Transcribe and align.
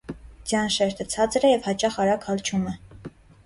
Ձյան 0.51 0.71
շերտը 0.75 1.07
ցածր 1.11 1.47
է 1.51 1.53
և 1.53 1.69
հաճախ 1.71 2.03
արագ 2.05 2.29
հալչում 2.33 2.69
է։ 2.73 2.79